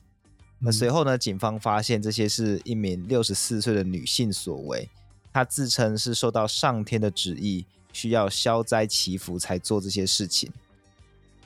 [0.60, 4.90] 那随后呢，警方发现这些是一名六十四岁的女性所为，
[5.34, 10.52] 她自称是受到上天的旨意，需要消灾祈福才做这些事情。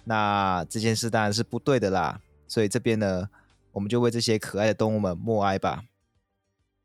[0.04, 3.30] 那这件事当然是不对的啦，所以这边呢。
[3.74, 5.86] 我们就为这些可爱的动物们默哀吧。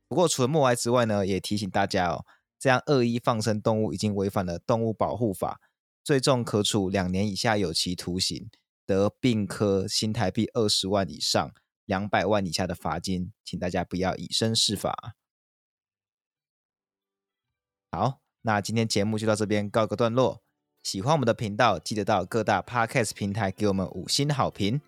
[0.07, 2.25] 不过除了默哀之外呢，也提醒大家哦，
[2.67, 5.61] 这样恶意放生动物已经违反了动物保护法，
[6.03, 8.51] 最重可处两年以下有期徒刑，
[8.85, 11.55] 得并科新台币二十万以上
[11.85, 15.15] 两百万以下的罚金，请大家不要以身试法。
[17.93, 20.43] 好，那今天节目就到这边告个段落。
[20.83, 24.81] 喜欢我们的频道，记得到各大 Podcast 平台给我们五星好评。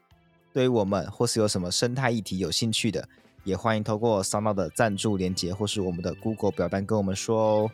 [0.53, 3.09] 对于我们或是有什么生态议题有兴趣的，
[3.49, 7.71] 也欢迎透过 s o n o 的赞助连接或是我们的 Google 表单跟我们说哦。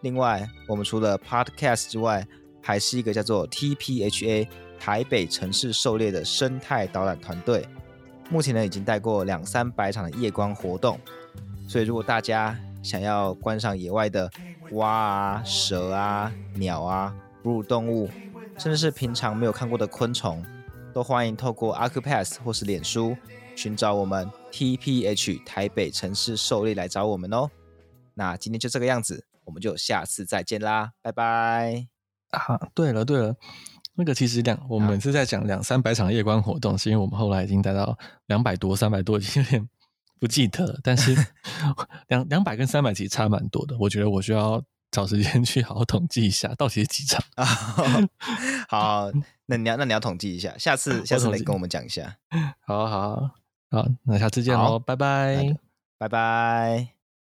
[0.00, 2.26] 另外，我们除了 Podcast 之外，
[2.60, 4.48] 还是一个叫做 TPHA
[4.80, 7.68] 台北城市狩猎的生态导览团队。
[8.28, 10.98] 目前呢，已经带过两三百场的夜光活动。
[11.68, 14.28] 所以，如果大家想要观赏野外的
[14.72, 17.14] 蛙啊、蛇啊、鸟啊、
[17.44, 18.10] 哺乳动物，
[18.58, 20.44] 甚至是平常没有看过的昆虫。
[20.92, 23.16] 都欢迎透过 Accupass 或是脸书
[23.56, 27.50] 寻找我们 TPH 台北城市狩猎来找我们哦。
[28.14, 31.88] 那今天就这个样子，我们就下次再见啦，拜拜。
[32.30, 33.34] 啊，对了对了，
[33.94, 39.68] 那个其实两我们每次在讲两三百场夜观活动，啊、是因为我们后来已经待到两百多、三百多，已经有点
[40.20, 40.78] 不记得了。
[40.82, 41.16] 但是
[42.08, 47.44] 两两百跟三百其实差蛮多的，我觉得我需要找时间去好好统计一下，到底是几场啊？
[48.68, 49.10] 好。
[49.46, 52.16] 那你要，那你要统计一下，下次下次来跟我们讲一下。
[52.60, 53.30] 好好
[53.72, 55.56] 好，那下次见喽，拜拜，
[55.96, 57.01] 拜拜。